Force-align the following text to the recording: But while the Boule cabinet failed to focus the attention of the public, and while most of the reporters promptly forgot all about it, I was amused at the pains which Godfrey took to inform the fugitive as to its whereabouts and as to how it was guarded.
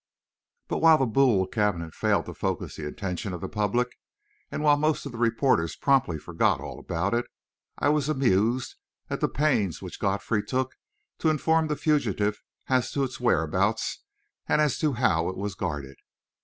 But 0.67 0.79
while 0.79 0.97
the 0.97 1.05
Boule 1.05 1.45
cabinet 1.45 1.93
failed 1.93 2.25
to 2.25 2.33
focus 2.33 2.75
the 2.75 2.87
attention 2.87 3.33
of 3.33 3.41
the 3.41 3.47
public, 3.47 3.99
and 4.51 4.63
while 4.63 4.75
most 4.75 5.05
of 5.05 5.11
the 5.11 5.19
reporters 5.19 5.75
promptly 5.75 6.17
forgot 6.17 6.59
all 6.59 6.79
about 6.79 7.13
it, 7.13 7.27
I 7.77 7.89
was 7.89 8.09
amused 8.09 8.77
at 9.11 9.19
the 9.21 9.29
pains 9.29 9.79
which 9.79 9.99
Godfrey 9.99 10.41
took 10.41 10.75
to 11.19 11.29
inform 11.29 11.67
the 11.67 11.75
fugitive 11.75 12.41
as 12.67 12.91
to 12.93 13.03
its 13.03 13.19
whereabouts 13.19 13.99
and 14.47 14.59
as 14.59 14.79
to 14.79 14.93
how 14.93 15.29
it 15.29 15.37
was 15.37 15.53
guarded. 15.53 15.97